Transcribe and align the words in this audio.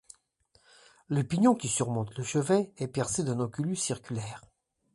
Le 1.09 1.21
pignon 1.23 1.53
qui 1.53 1.67
surmonte 1.67 2.17
le 2.17 2.23
chevet 2.23 2.73
est 2.79 2.87
percé 2.87 3.23
d'un 3.23 3.39
oculus 3.39 3.75
circulaire. 3.75 4.41